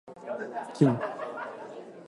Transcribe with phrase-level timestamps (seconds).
[0.73, 0.89] 君